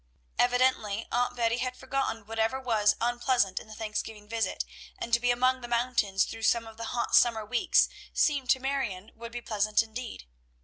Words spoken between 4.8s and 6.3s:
and to be among the mountains